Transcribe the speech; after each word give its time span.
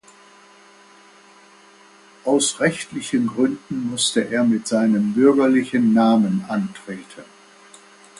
Aus 2.25 2.59
rechtlichen 2.59 3.27
Gründen 3.27 3.87
musste 3.91 4.21
er 4.27 4.43
mit 4.43 4.65
seinem 4.65 5.13
bürgerlichen 5.13 5.93
Namen 5.93 6.43
antreten. 6.47 7.21